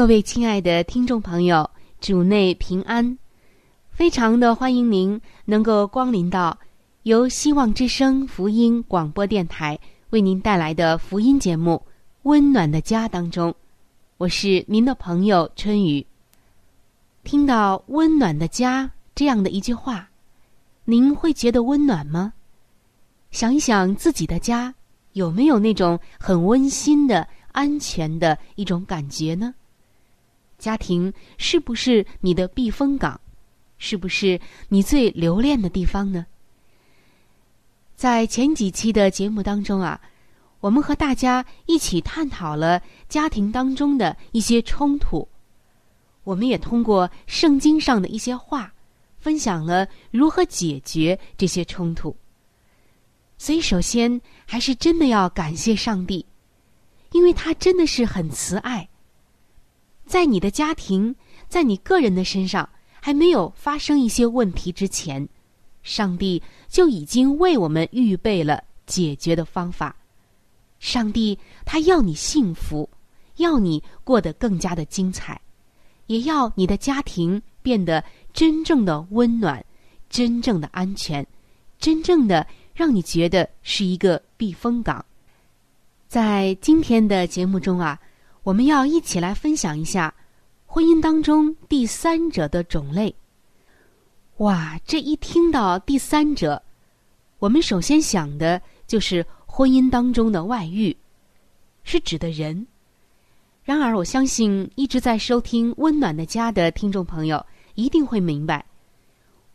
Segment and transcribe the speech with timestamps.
[0.00, 1.70] 各位亲爱的听众朋友，
[2.00, 3.18] 主内平安！
[3.90, 6.58] 非常的欢迎您能够光临到
[7.02, 11.72] 由希望之声福音广播电台为您带来的福音节目
[12.22, 13.54] 《温暖的家》当中。
[14.16, 16.06] 我是您的朋友春雨。
[17.22, 20.08] 听到“温暖的家”这样的一句话，
[20.86, 22.32] 您会觉得温暖吗？
[23.32, 24.74] 想一想自己的家，
[25.12, 29.54] 有没有那种很温馨的、安全的一种感觉呢？
[30.60, 33.20] 家庭是不是你的避风港？
[33.78, 34.38] 是不是
[34.68, 36.26] 你最留恋的地方呢？
[37.96, 39.98] 在前几期的节目当中啊，
[40.60, 45.26] 我们和大家一起探讨了家庭当中的一些冲突，
[46.24, 48.70] 我们也通过圣经上的一些话，
[49.18, 52.14] 分享了如何解决这些冲突。
[53.38, 56.26] 所以，首先还是真的要感谢上帝，
[57.12, 58.86] 因为他真的是很慈爱。
[60.10, 61.14] 在你的家庭，
[61.48, 62.68] 在你个人的身上
[63.00, 65.26] 还没有发生一些问题之前，
[65.84, 69.94] 上帝就已经为我们预备了解决的方法。
[70.80, 72.90] 上帝他要你幸福，
[73.36, 75.40] 要你过得更加的精彩，
[76.08, 79.64] 也要你的家庭变得真正的温暖，
[80.08, 81.24] 真正的安全，
[81.78, 82.44] 真正的
[82.74, 85.04] 让你觉得是一个避风港。
[86.08, 87.96] 在今天的节目中啊。
[88.50, 90.12] 我们要一起来分享一下
[90.66, 93.14] 婚姻当中第三者的种类。
[94.38, 96.60] 哇，这一听到第三者，
[97.38, 100.96] 我们首先想的就是婚姻当中的外遇，
[101.84, 102.66] 是指的人。
[103.62, 107.46] 然而，我相信一直在收听《温暖的家》的听众朋友
[107.76, 108.66] 一定会明白，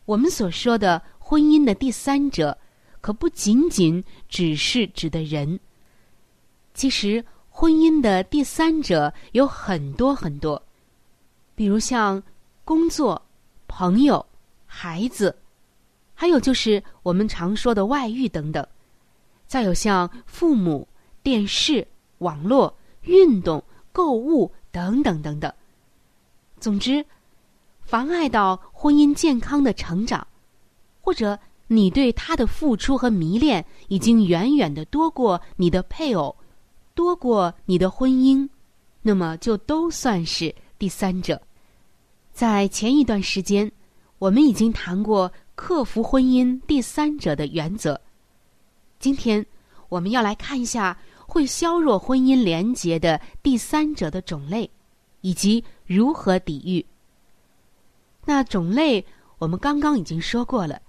[0.05, 2.57] 我们所说的婚姻的第三者，
[3.01, 5.59] 可不仅仅只是指的人，
[6.73, 7.25] 其实。
[7.57, 10.61] 婚姻的第三者有很多很多，
[11.55, 12.21] 比如像
[12.65, 13.19] 工作、
[13.65, 14.23] 朋友、
[14.65, 15.33] 孩子，
[16.13, 18.67] 还有就是我们常说的外遇等等，
[19.47, 20.85] 再有像父母、
[21.23, 23.63] 电视、网络、运动、
[23.93, 25.49] 购物等等等等。
[26.59, 27.05] 总之，
[27.79, 30.27] 妨碍到婚姻健康的成长，
[30.99, 36.35] 或者你对他的付出和迷恋已经远远的多过你的配偶。
[36.95, 38.49] 多过你的婚姻，
[39.01, 41.39] 那么就都算是第三者。
[42.33, 43.71] 在前一段时间，
[44.17, 47.99] 我们已经谈过克服婚姻第三者的原则。
[48.97, 49.45] 今天
[49.89, 50.97] 我们要来看一下
[51.27, 54.69] 会削弱婚姻连结的第三者的种类，
[55.21, 56.85] 以及如何抵御。
[58.23, 59.05] 那种类
[59.37, 60.81] 我们刚刚已经说过了，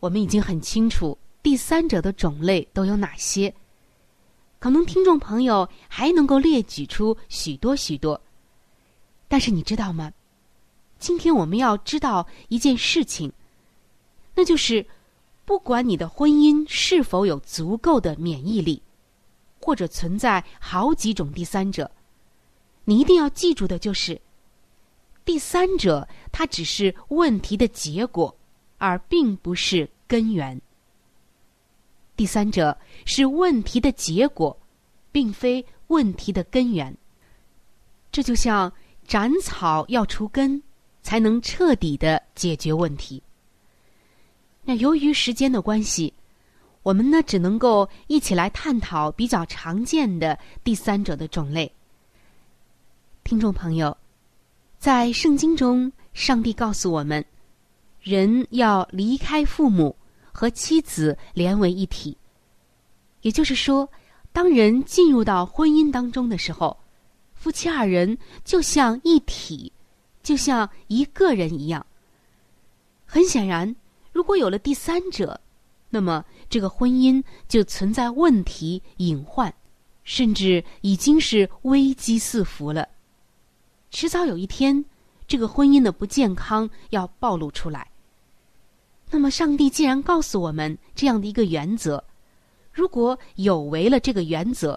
[0.00, 3.52] 我们已经很清楚第三者的种类都有哪些。
[4.64, 8.18] 可能听众朋友还能够列举出许多许多，
[9.28, 10.10] 但是你知道吗？
[10.98, 13.30] 今天我们要知道一件事情，
[14.34, 14.86] 那就是
[15.44, 18.80] 不管你的婚姻是否有足够的免疫力，
[19.60, 21.90] 或者存在好几种第三者，
[22.86, 24.18] 你一定要记住的就是，
[25.26, 28.34] 第三者它只是问题的结果，
[28.78, 30.58] 而并不是根源。
[32.16, 34.56] 第三者是问题的结果，
[35.10, 36.96] 并非问题的根源。
[38.12, 38.72] 这就像
[39.06, 40.62] 斩草要除根，
[41.02, 43.22] 才能彻底的解决问题。
[44.62, 46.14] 那由于时间的关系，
[46.82, 51.70] 我们呢只能够一起来探讨比较常见的第三者的种类。
[53.24, 53.96] 听众朋友，
[54.78, 57.24] 在圣经中，上帝告诉我们，
[58.00, 59.96] 人要离开父母
[60.34, 62.16] 和妻子连为一体。
[63.22, 63.88] 也就是说，
[64.32, 66.76] 当人进入到婚姻当中的时候，
[67.34, 69.72] 夫妻二人就像一体，
[70.24, 71.86] 就像一个人一样。
[73.06, 73.74] 很显然。
[74.12, 75.40] 如果有了第三者，
[75.90, 79.52] 那么这个婚姻就存在问题、隐患，
[80.04, 82.88] 甚至已经是危机四伏了。
[83.90, 84.84] 迟早有一天，
[85.26, 87.90] 这个婚姻的不健康要暴露出来。
[89.14, 92.02] 那么，上帝既然告诉我们这样的一个原则，
[92.72, 94.76] 如果有违了这个原则，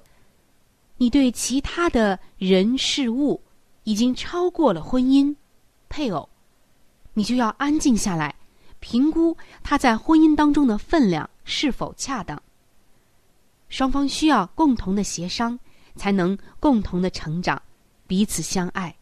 [0.97, 3.41] 你对其他的人事物
[3.83, 5.35] 已经超过了婚姻、
[5.89, 6.29] 配偶，
[7.15, 8.35] 你就要安静下来。
[8.79, 12.39] 评估他在婚姻当中的分量是否恰当。
[13.69, 15.57] 双方需要共同的协商，
[15.95, 17.59] 才能共同的成长，
[18.05, 18.95] 彼此相爱。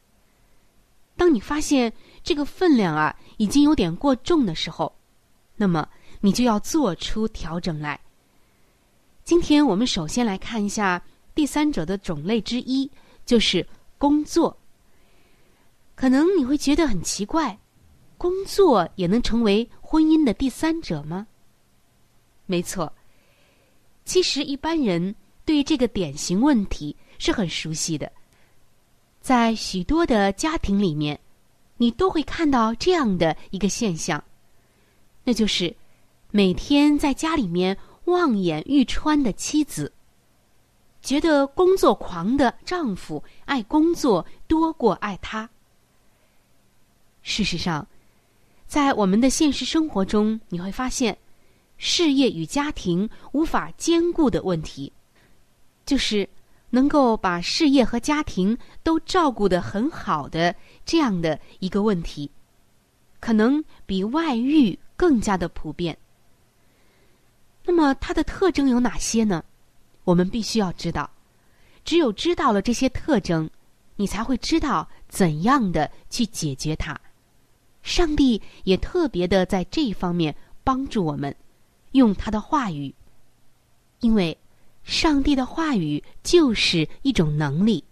[1.17, 1.91] 当你发现
[2.23, 4.95] 这个分量啊已经有点过重的时候，
[5.55, 5.87] 那么
[6.21, 7.99] 你就要做出调整来。
[9.23, 11.01] 今天我们首先来看一下
[11.33, 12.89] 第三者的种类之一，
[13.25, 13.65] 就是
[13.97, 14.55] 工作。
[15.95, 17.57] 可能你会觉得很奇怪。
[18.17, 21.27] 工作也能成为婚姻的第三者吗？
[22.45, 22.91] 没错，
[24.05, 25.13] 其实一般人
[25.43, 28.09] 对这个典型问题是很熟悉的。
[29.19, 31.19] 在许多的家庭里面，
[31.75, 34.23] 你都会看到这样的一个现象，
[35.25, 35.75] 那就是
[36.31, 39.91] 每天在家里面望眼欲穿的妻子，
[41.01, 45.49] 觉得工作狂的丈夫爱工作多过爱她。
[47.21, 47.85] 事实上。
[48.67, 51.15] 在我们的现实生活中，你会发现，
[51.77, 54.91] 事业与家庭无法兼顾的问题，
[55.85, 56.27] 就是
[56.71, 62.29] 能够把事业和家庭都照顾得很好的这样的一个问题，
[63.19, 65.97] 可能比外遇更加的普遍。
[67.63, 69.43] 那么它的特征有哪些呢？
[70.03, 71.09] 我们必须要知道，
[71.83, 73.49] 只有知道了这些特征，
[73.95, 76.99] 你才会知道怎样的去解决它。
[77.81, 81.35] 上帝也特别的在这一方面帮助我们，
[81.91, 82.93] 用他的话语，
[83.99, 84.37] 因为
[84.83, 87.83] 上帝的话语就是一种能力，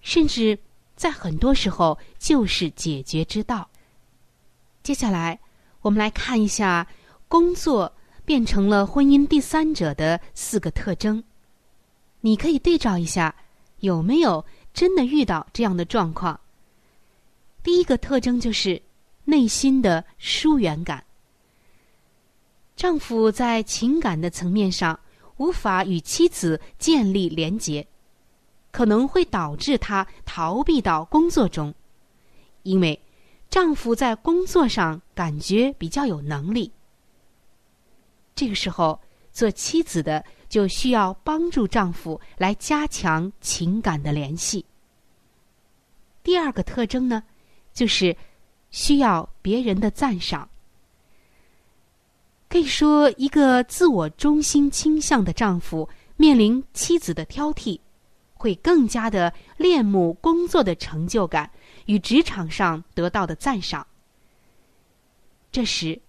[0.00, 0.58] 甚至
[0.96, 3.68] 在很多时候就是解决之道。
[4.82, 5.38] 接下来，
[5.84, 6.88] 我们来看一下
[7.28, 7.92] 工作
[8.24, 11.22] 变成了婚姻第三者的四个特征，
[12.22, 13.34] 你可以对照一下，
[13.80, 14.42] 有没有
[14.72, 16.40] 真的遇到这样的状况？
[17.62, 18.82] 第一个特征就是。
[19.26, 21.02] 内心的疏远感，
[22.76, 25.00] 丈夫在情感的层面上
[25.38, 27.86] 无法与妻子建立连结，
[28.70, 31.72] 可能会导致他逃避到工作中，
[32.64, 33.00] 因为
[33.54, 36.72] 丈夫在工作上感觉比较有能力。
[38.34, 38.98] 这个时候，
[39.30, 44.66] 做妻子的就需要帮助丈夫来加强情感的联系。
[46.24, 47.22] 第二个特征呢，
[47.72, 48.16] 就是。
[48.70, 50.48] 需要别人的赞赏，
[52.48, 57.78] 可以说，一个自我中心倾向的丈夫面临妻子的挑剔，
[58.32, 61.48] 会更加的恋慕工作的成就感
[61.86, 63.86] 与职场上得到的赞赏。
[65.52, 66.00] 这时，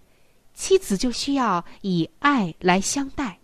[0.54, 3.40] 妻子就需要以爱来相待，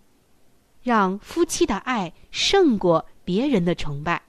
[0.81, 4.21] 让夫妻的爱胜过别人的崇拜。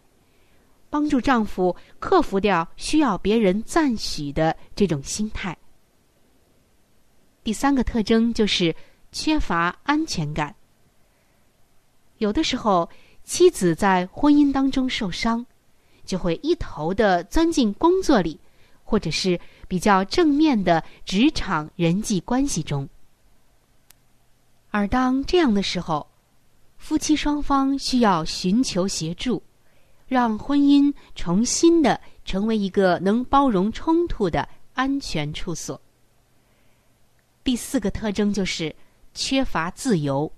[0.91, 5.57] 帮助丈夫克服掉需要别人赞许的这种心态。
[7.43, 8.77] 第三个特征就是
[9.11, 10.55] 缺乏安全感。
[12.19, 12.91] 有的时候，
[13.25, 15.47] 妻子在婚姻当中受伤，
[16.13, 18.39] 就会一头的钻进工作里，
[18.85, 22.87] 或者是比较正面的职场人际关系中。
[24.71, 26.07] 而当这样的时候，
[26.77, 29.43] 夫妻双方需要寻求协助。
[30.07, 35.81] 让婚姻重新的成为一个能包容冲突的安全处所。
[37.43, 38.77] 第四个特征就是
[39.15, 40.31] 缺乏自由。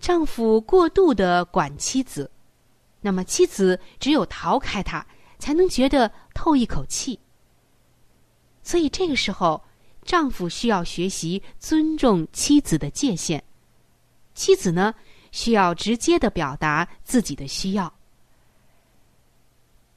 [0.00, 2.28] 丈夫过度的管妻子，
[3.06, 5.06] 那么妻子只有逃开他，
[5.38, 7.16] 才能觉得透一口气。
[8.64, 9.62] 所以这个时候，
[10.02, 13.40] 丈夫需要学习尊重妻子的界限，
[14.34, 14.92] 妻子呢
[15.30, 17.94] 需要直接的表达自己的需要。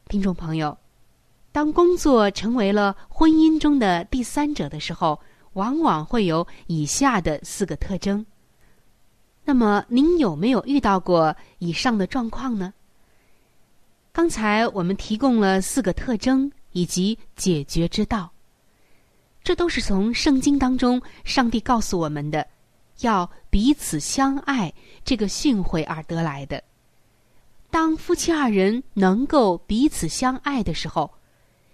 [0.08, 0.78] 听众朋友，
[1.52, 5.20] 当工作成为了婚姻中的第三者的时候，
[5.54, 8.24] 往往会有以下的四个特征。
[9.44, 12.72] 那么，您有没有遇到过以上的状况呢？
[14.20, 18.30] 刚才我们提供了四个特征以及解决之道，
[19.46, 22.46] 这都是从圣经当中上帝告诉我们的，
[23.00, 24.74] 要彼此相爱
[25.06, 26.62] 这个训诲而得来的。
[27.72, 31.10] 当夫妻二人能够彼此相爱的时候，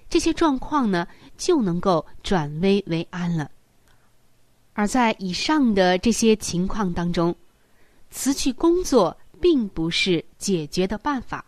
[0.07, 3.49] 这些状况呢就能够转危为安了。
[4.73, 7.35] 而在以上的这些情况当中，
[8.11, 11.43] 辞去工作并不是解决的办法，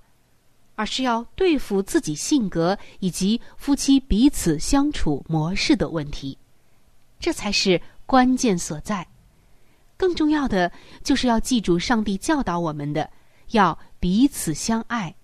[0.77, 6.38] 而是要对付自己性格以及夫妻彼此相处模式的问题，
[7.19, 9.05] 这才是关键所在。
[9.98, 10.72] 更重要的
[11.03, 13.10] 就是要记住上帝教导我们的。
[13.51, 15.15] 要彼此相爱。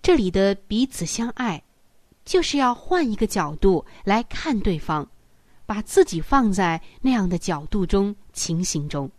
[0.00, 1.62] 这里的彼此相爱，
[2.24, 5.06] 就是要换一个角度来看对方，
[5.66, 9.10] 把自己放在那样的角度中、情形中。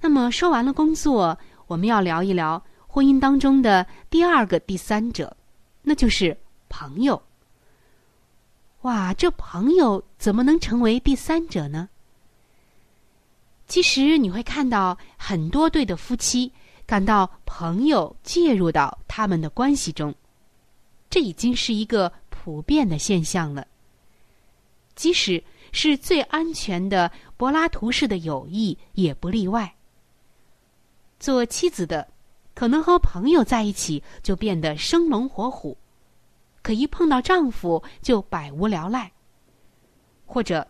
[0.00, 1.38] 那么说完了工作，
[1.68, 2.60] 我们要聊一聊
[2.94, 5.34] 婚姻当中的第二个第三者，
[5.80, 6.36] 那就是
[6.68, 7.22] 朋友。
[8.82, 11.88] 哇，这朋友怎么能成为第三者呢？
[13.66, 16.52] 其实你会看到很多对的夫妻
[16.84, 20.14] 感到朋友介入到他们的关系中，
[21.08, 23.66] 这已经是一个普遍的现象了。
[24.94, 29.74] 即使是最安全的柏拉图式的友谊也不例外。
[31.18, 32.06] 做妻子的
[32.54, 35.76] 可能和朋友在一起就变得生龙活虎，
[36.62, 39.12] 可一碰到丈夫就百无聊赖，
[40.26, 40.66] 或者。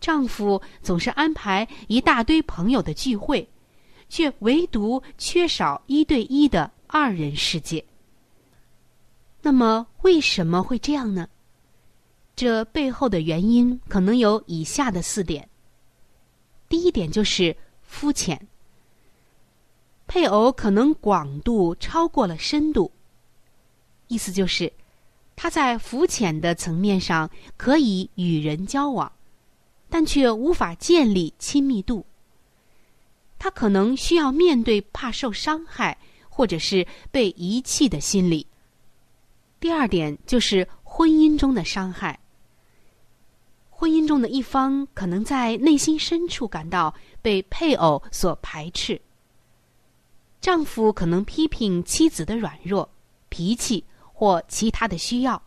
[0.00, 3.48] 丈夫总是安排一大堆朋友的聚会，
[4.08, 7.84] 却唯独缺少一对一的二人世界。
[9.42, 11.28] 那么为什么会这样呢？
[12.34, 15.48] 这背后的原因可能有以下的四点。
[16.68, 18.48] 第一点就是肤浅，
[20.12, 22.92] 配偶可能广度超过了深度，
[24.08, 24.70] 意思就是
[25.34, 29.10] 他在浮浅的层面上可以与人交往。
[29.88, 32.04] 但却无法建立亲密度。
[33.38, 35.96] 他可能需要面对怕受伤害
[36.28, 38.46] 或者是被遗弃的心理。
[39.60, 42.18] 第二点就是婚姻中的伤害。
[43.70, 49.00] 婚姻中的一方可能在内心深处感到被配偶所排斥。
[50.42, 52.90] 丈夫可能批评妻子的软弱、
[53.28, 55.40] 脾气或其他的需要，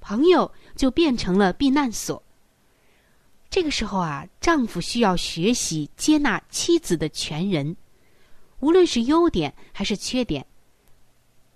[0.00, 2.22] 朋友就变成了避难所。
[3.50, 7.76] 这个时候啊，丈夫需要学习接纳妻子的全人，
[8.60, 10.46] 无论是优点还是缺点，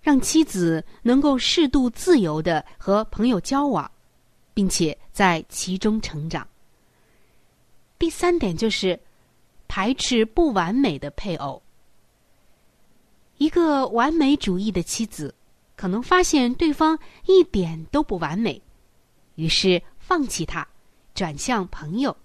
[0.01, 3.89] 让妻子能够适度自由的和朋友交往，
[4.53, 6.45] 并且在其中成长。
[7.97, 8.99] 第三点就是
[9.69, 11.61] 排斥不完美的配偶。
[13.37, 15.35] 一个完美主义的妻子
[15.75, 18.61] 可能发现对方一点都不完美，
[19.35, 20.67] 于是放弃他。
[21.13, 22.17] 转向朋友，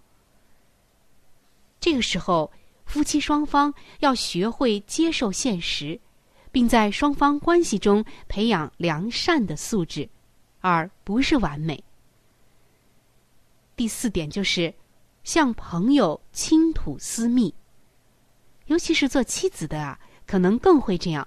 [1.78, 2.50] 这个时候，
[2.84, 6.00] 夫妻双方要学会接受现实，
[6.50, 10.08] 并在双方关系中培养良善的素质，
[10.58, 11.84] 而不是完美。
[13.76, 14.74] 第四点就是
[15.22, 17.54] 向朋友倾吐私密，
[18.66, 21.26] 尤其是做妻子的啊，可能更会这样。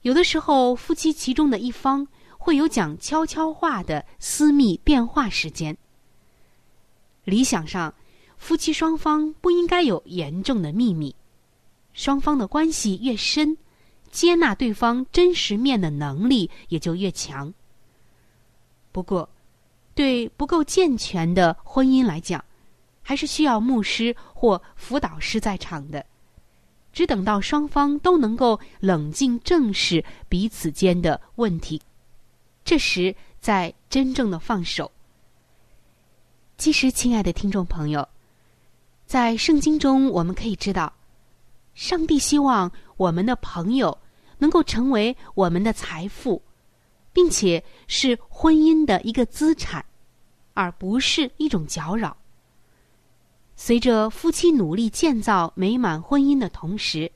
[0.00, 2.08] 有的时候，夫妻其中的一方
[2.38, 5.76] 会有讲悄悄话的私密电话时间。
[7.24, 7.92] 理想上，
[8.38, 11.14] 夫妻双方不应该有严重的秘密。
[11.92, 13.58] 双方的关系越深，
[14.10, 17.52] 接纳对方真实面的能力也就越强。
[18.92, 19.28] 不过，
[19.94, 22.42] 对不够健全的婚姻来讲，
[23.02, 26.06] 还是需要牧师或辅导师在场的。
[26.92, 31.80] 只等到双方都能够冷静正视彼此间的问题，
[32.64, 34.90] 这时再真正的放手。
[36.56, 38.08] 其实，亲爱的听众朋友，
[39.06, 40.92] 在圣经中，我们可以知道，
[41.74, 43.96] 上帝希望我们的朋友
[44.38, 46.42] 能够成为我们的财富，
[47.12, 49.84] 并且是婚姻的一个资产，
[50.54, 52.16] 而不是一种搅扰。
[53.60, 57.10] 随着夫妻努力建造美满婚姻的同时，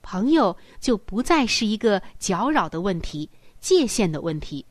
[0.00, 3.28] 朋友就不再是一个搅扰的问题、
[3.60, 4.64] 界限的问题，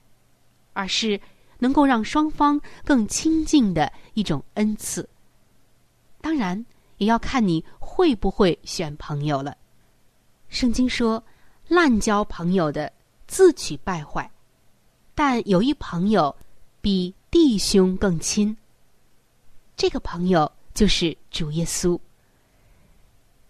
[0.73, 1.21] 而是。
[1.59, 5.07] 能够让双方更亲近的一种恩赐。
[6.19, 6.65] 当然，
[6.97, 9.55] 也要看你会不会选朋友了。
[10.49, 11.23] 圣经说
[11.69, 12.91] ：“滥交朋友的
[13.27, 14.29] 自取败坏。
[15.15, 16.35] 但有一朋友
[16.81, 18.57] 比弟兄更亲，
[19.77, 21.99] 这个朋友就是主耶稣。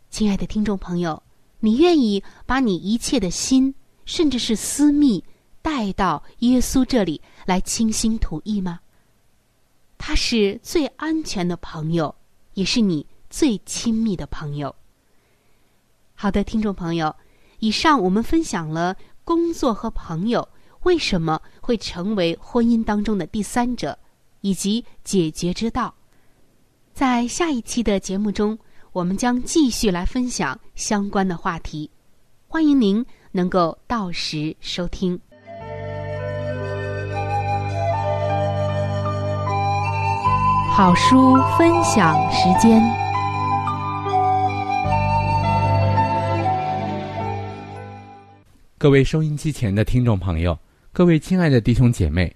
[0.10, 1.22] 亲爱的听众朋友，
[1.60, 3.74] 你愿意把你一切的心，
[4.06, 5.24] 甚至是私密，
[5.62, 8.80] 带到耶稣这里来倾心吐意吗？
[9.98, 12.14] 他是最安全的朋友，
[12.54, 14.76] 也是你最亲密的朋友。
[16.14, 17.16] 好的，听众朋友，
[17.60, 20.48] 以上我们分享了工作和朋友
[20.84, 23.98] 为什么会成为婚姻当中的第三者，
[24.42, 25.96] 以及解决之道。
[26.94, 28.56] 在下一期的节目中，
[28.92, 31.90] 我们将继续来分享相关的话题，
[32.48, 35.20] 欢迎您能够到时收听。
[40.70, 42.80] 好书分享时间。
[48.78, 50.56] 各位收音机前的听众朋友，
[50.92, 52.32] 各位亲爱的弟兄姐妹，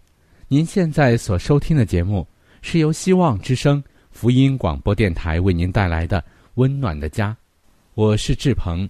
[0.48, 2.28] 您现在所收听的节目
[2.64, 3.84] 是由希望之声
[4.20, 6.20] 福音广播电台为您带来的
[6.56, 7.30] 《温暖的家》，
[7.94, 8.90] 我是志鹏。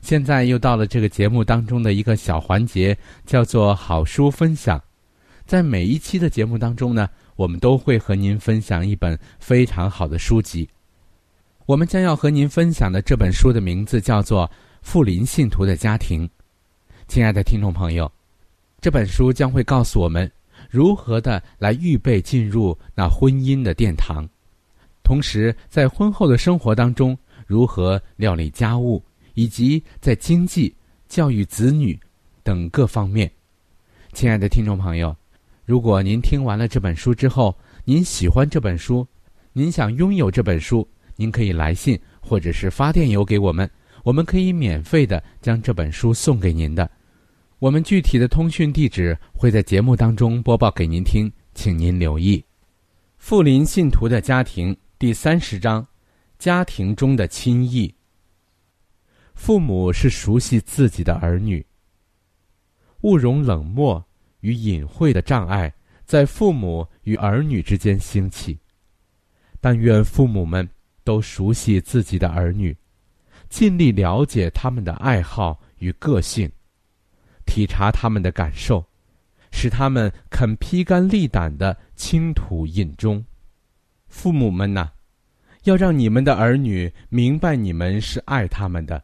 [0.00, 4.82] 现在又到了这个节目当中的一个小环节，叫做好书分享。
[5.46, 7.08] 在每一期的节目当中呢。
[7.36, 10.68] 我们都会和您分享一本非常好的书籍。
[11.66, 14.44] 我们将要和您分享的这本书的名字叫做
[14.82, 16.26] 《富林信徒的家庭》。
[17.06, 18.10] 亲爱的听众朋友，
[18.80, 20.28] 这本书将会告诉我们
[20.68, 24.28] 如何的来预备进入那婚姻的殿堂，
[25.08, 30.76] 同时在婚后的生活当中如何料理家务，以及在经济、
[31.08, 31.98] 教育子女
[32.42, 33.30] 等各方面。
[34.12, 35.16] 亲爱的听众朋友。
[35.64, 39.06] 如果您听完了这本书之后，您喜欢这本书，
[39.54, 40.86] 您想拥有这本书，
[41.16, 43.66] 您可以来信或者是发电邮给我们，
[44.04, 46.90] 我们可以免费的将这本书送给您的。
[47.60, 52.44] 我们具体的通讯地址会在节目当中播报给您听，请您留意。
[53.16, 55.86] 富林信徒的家庭第三十章：
[56.40, 57.94] 家庭中的亲意。
[59.32, 61.64] 父母是熟悉自己的儿女，
[63.02, 64.04] 勿容冷漠。
[64.40, 65.72] 与隐晦的障碍
[66.04, 68.58] 在父母与儿女之间兴起，
[69.60, 70.68] 但愿父母们
[71.04, 72.76] 都熟悉自己的儿女，
[73.48, 76.50] 尽力了解他们的爱好与个性，
[77.46, 78.84] 体察他们的感受，
[79.52, 83.24] 使他们肯披肝沥胆的倾吐隐中。
[84.08, 84.90] 父母们呐，
[85.64, 89.02] 要让你们的儿女明白你们是爱他们的，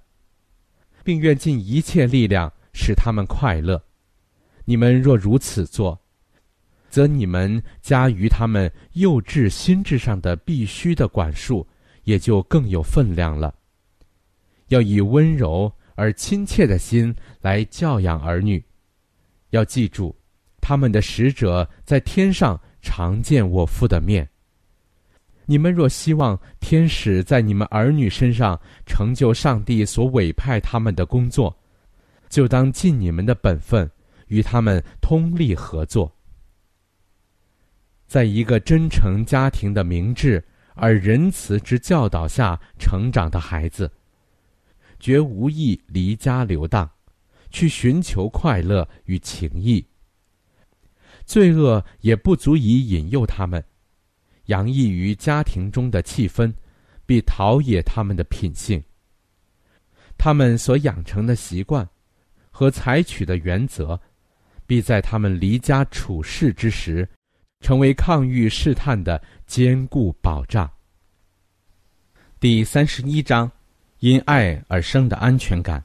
[1.04, 3.82] 并愿尽一切力量使他们快乐。
[4.64, 6.00] 你们若如此做，
[6.88, 11.66] 则你们加于他们幼稚心智上的必须的管束，
[12.04, 13.54] 也就更有分量了。
[14.68, 18.64] 要以温柔而亲切的心来教养儿女。
[19.50, 20.16] 要记住，
[20.60, 24.28] 他们的使者在天上常见我父的面。
[25.46, 31.57] 你们若希望天使在你们儿女身上成就上帝所委派他们的工作，
[32.28, 33.90] 就当尽你们的本分。
[34.28, 36.11] 与他们通力合作，
[38.07, 40.42] 在一个真诚家庭的明智
[40.74, 43.92] 而仁慈之教导下成长的孩子，
[44.98, 46.90] 绝无意离家流荡，
[47.50, 49.85] 去寻求快乐与情谊。
[51.26, 53.62] 罪恶也不足以引诱他们，
[54.46, 56.52] 洋溢于家庭中的气氛，
[57.07, 58.83] 必陶冶他们的品性。
[60.16, 61.88] 他们所养成的习惯
[62.50, 64.00] 和采取的原则。
[64.66, 67.07] 必在他们离家处事之时，
[67.61, 70.70] 成为抗御试探的坚固保障。
[72.40, 73.52] 第三十一章，
[73.98, 75.85] 因爱而生的安全感。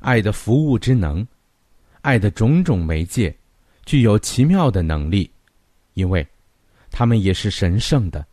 [0.00, 1.24] 爱的服务之能，
[2.00, 3.32] 爱的种种媒介，
[3.84, 5.30] 具有奇妙的能力，
[5.94, 6.26] 因为，
[6.92, 8.24] 他们也是神圣的。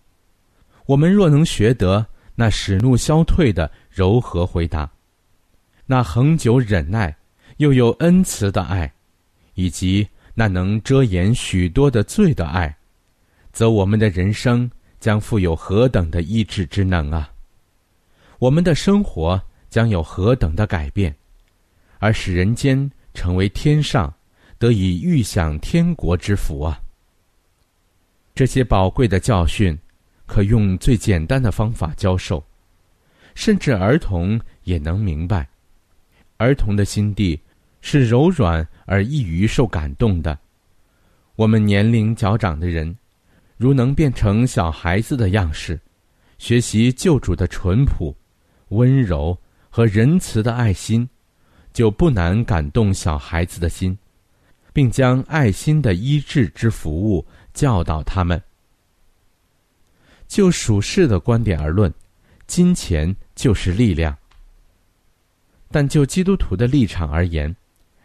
[0.85, 4.91] 我们若能学得那使怒消退的柔和回答，
[5.87, 7.17] 那恒久忍耐
[7.57, 8.93] 又有恩慈的爱。
[9.55, 12.73] 以及那能遮掩许多的罪的爱，
[13.51, 17.29] 则我们的人生将富有何等的医治之能啊！
[18.37, 21.13] 我们的生活将有何等的改变，
[21.97, 24.13] 而使人间成为天上，
[24.57, 26.79] 得以预享天国之福啊！
[28.39, 29.77] 这些宝贵的教训，
[30.25, 32.41] 可用最简单的方法教授，
[33.35, 35.45] 甚至儿童也能明白。
[36.37, 37.37] 儿童的心地。
[37.81, 40.37] 是柔软而易于受感动的。
[41.35, 42.97] 我们年龄较长的人，
[43.57, 45.77] 如能变成小孩子的样式，
[46.37, 48.15] 学习救主的淳朴、
[48.69, 49.37] 温柔
[49.69, 51.09] 和仁慈的爱心，
[51.73, 53.97] 就不难感动小孩子的心，
[54.71, 57.25] 并将爱心的医治之服务
[57.59, 58.41] 教导他们。
[60.29, 61.93] 就属世的观点而论，
[62.47, 64.13] 金钱就是力量；
[65.69, 67.53] 但就基督徒的立场而言，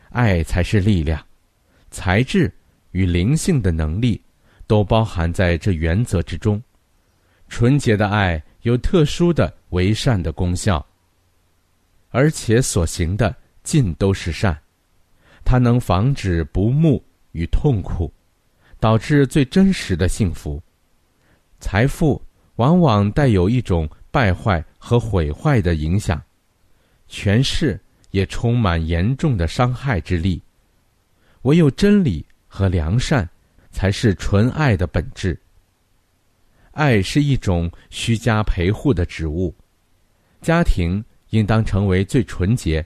[0.09, 1.25] 爱才是力量。
[1.93, 2.53] 才智
[2.91, 4.21] 与灵性的能力
[4.67, 6.61] 都包含在这原则之中。
[7.49, 10.85] 纯洁的爱有特殊的为善的功效，
[12.11, 14.59] 而且所行的尽都是善。
[15.45, 18.13] 它能防止不睦与痛苦，
[18.85, 20.63] 导致最真实的幸福。
[21.59, 22.23] 财富
[22.57, 26.23] 往往带有一种败坏和毁坏的影响，
[27.09, 30.43] 权势也充满严重的伤害之力。
[31.45, 33.27] 唯有真理和良善，
[33.71, 35.41] 才是纯爱的本质。
[36.73, 39.55] 爱是一种需加陪护的植物，
[40.43, 42.85] 家庭应当成为最纯洁、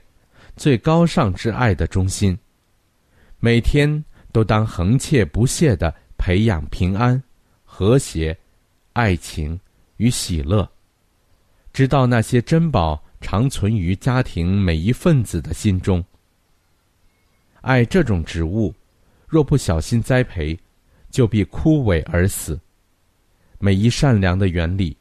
[0.55, 2.39] 最高尚之爱的中心。
[3.41, 7.21] 每天都当恒切不懈地培养平安、
[7.63, 8.37] 和谐。
[8.93, 9.57] 爱情
[9.97, 10.69] 与喜乐，
[11.71, 16.03] 直到那些珍宝长存于家庭每一份子的心中。
[17.61, 18.73] 爱这种植物，
[19.25, 20.59] 若不小心栽培，
[21.09, 22.59] 就必枯萎而死。
[23.57, 24.97] 每一善良的原理，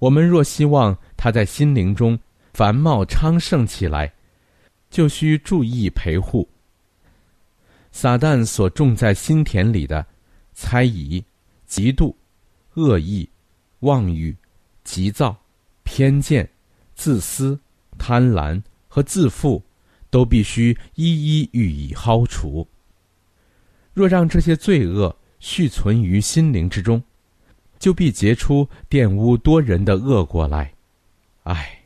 [0.00, 2.18] 我们若希望它在心灵中
[2.54, 4.12] 繁茂昌盛起来，
[4.90, 6.48] 就需注意陪护。
[7.96, 10.04] 撒旦所种在心田里的
[10.52, 11.24] 猜疑、
[11.66, 12.14] 嫉妒。
[12.74, 13.26] 恶意、
[13.80, 14.36] 妄语、
[14.84, 15.34] 急躁、
[15.82, 16.46] 偏见、
[16.94, 17.58] 自私、
[17.96, 19.62] 贪婪和自负，
[20.10, 22.68] 都必须一一予以薅除。
[23.94, 27.02] 若让这些罪恶续存于心灵之中，
[27.78, 30.70] 就必结出玷污多人的恶果来。
[31.44, 31.80] 唉，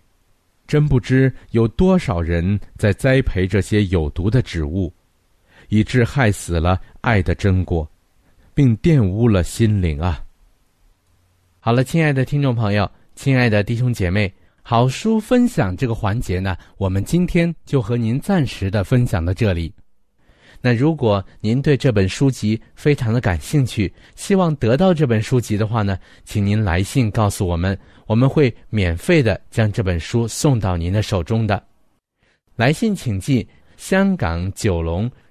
[0.67, 4.93] 真不知有多少人在栽培这些有毒的植物，
[5.71, 7.89] 以致害死了爱的真果，
[8.53, 10.23] 并玷污了心灵啊！
[11.59, 19.73] 好了，亲爱的听众朋友，亲爱的弟兄姐妹，好书分享这个环节呢，我们今天就和您暂时的分享到这里。
[20.63, 31.63] 那如果您对这本书籍非常的感兴趣，希望得到这本书籍的话呢，请您来信告诉我们，我们会免费的将这本书送到您的手中的。
[32.57, 35.11] 来信请寄香港九龙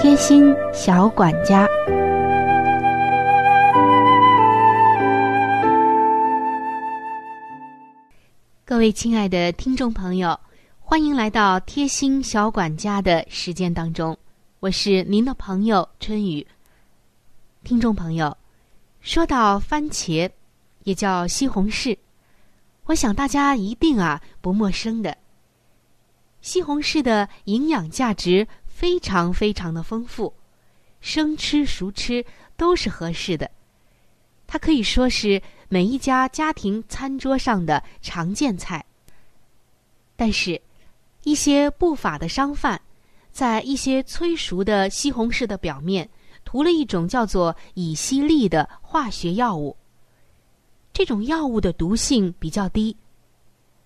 [0.00, 1.66] 贴心小管家，
[8.64, 10.38] 各位亲爱的听众朋友，
[10.78, 14.16] 欢迎来到贴心小管家的时间当中，
[14.60, 16.46] 我是您的朋友春雨。
[17.64, 18.36] 听众朋友，
[19.00, 20.30] 说到番茄，
[20.84, 21.98] 也叫西红柿，
[22.84, 25.16] 我想大家一定啊不陌生的。
[26.40, 28.46] 西红柿的营养价值。
[28.78, 30.32] 非常非常的丰富，
[31.00, 32.24] 生吃熟吃
[32.56, 33.50] 都是合适的。
[34.46, 38.84] 它可以说是每一家家庭餐桌上的常见菜。
[40.14, 40.62] 但是，
[41.24, 42.80] 一些不法的商贩，
[43.32, 46.08] 在一些催熟的西红柿的表面
[46.44, 49.76] 涂了一种叫做乙烯利的化学药物。
[50.92, 52.96] 这种药物的毒性比较低，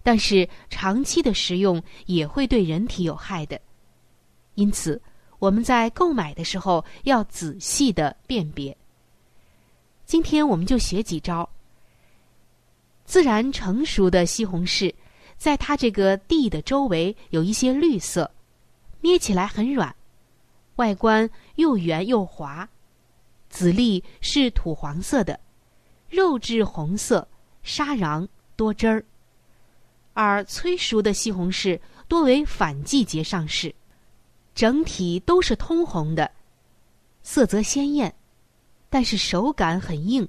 [0.02, 3.58] 但是长期的食用也会对人体有害的。
[4.54, 5.00] 因此，
[5.38, 8.76] 我们在购买的时候要仔细的辨别。
[10.04, 11.48] 今天我们就学几招。
[13.04, 14.94] 自然成熟的西红柿，
[15.36, 18.30] 在它这个蒂的周围有一些绿色，
[19.00, 19.94] 捏起来很软，
[20.76, 22.68] 外观又圆又滑，
[23.50, 25.38] 籽粒是土黄色的，
[26.08, 27.26] 肉质红色，
[27.62, 29.04] 沙瓤多汁儿。
[30.14, 33.74] 而催熟的西红柿多为反季节上市。
[34.54, 36.30] 整体都是通红的，
[37.22, 38.14] 色泽鲜艳，
[38.90, 40.28] 但是手感很硬。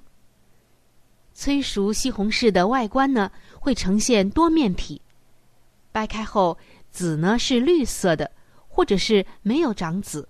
[1.34, 5.02] 催熟西红柿的外观呢，会呈现多面体，
[5.92, 6.58] 掰开后
[6.92, 8.32] 籽呢是绿色的，
[8.68, 10.28] 或者是没有长籽，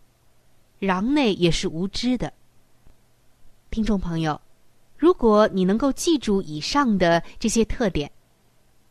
[0.79, 2.31] 瓤内也是无汁的。
[3.69, 4.39] 听众朋友，
[4.97, 8.09] 如果你能够记住以上的这些特点，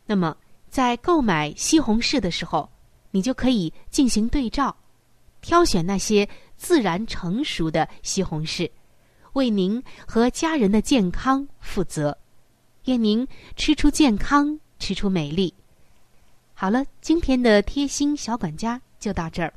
[0.05, 0.37] 那么
[0.69, 2.69] 在购买西红柿的时候，
[3.09, 4.75] 你就可以进行对照，
[5.43, 8.67] 挑选那些自然成熟的西红柿，
[9.33, 12.17] 为您和家人的健康负责，
[12.85, 13.27] 愿您
[13.57, 15.53] 吃出健康，吃出美丽。
[16.53, 19.53] 好了，今天的贴心小管家就到这儿。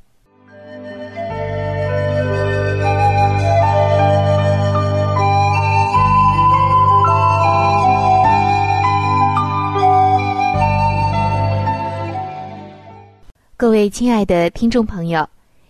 [13.59, 15.27] 各位亲爱的听众朋友，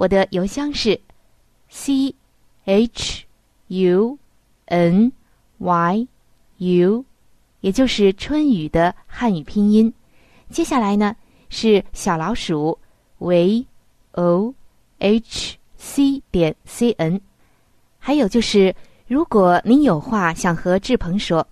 [0.00, 0.98] 我的邮箱是
[1.68, 2.14] c
[2.64, 3.26] h
[3.66, 4.18] u
[4.64, 5.12] n
[5.58, 6.08] y
[6.56, 7.04] u，
[7.60, 9.92] 也就是春雨的汉语拼音。
[10.48, 11.14] 接下来呢
[11.50, 12.78] 是小老鼠
[13.18, 13.66] v
[14.12, 14.54] o
[15.00, 17.20] h c 点 c n，
[17.98, 18.74] 还有就是，
[19.06, 21.46] 如果您有话想和志鹏说，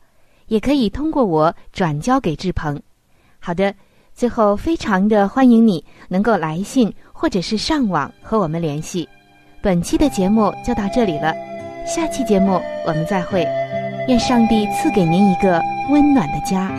[0.46, 2.80] 也可以通过我转交给志鹏。
[3.40, 3.74] 好的，
[4.14, 9.08] 最后非常的欢迎你能够来信或者是上网和我们联系。
[9.60, 11.34] 本期的节目就到这里了，
[11.84, 13.44] 下期节目我们再会。
[14.06, 16.70] 愿上帝赐给您一个温暖的家。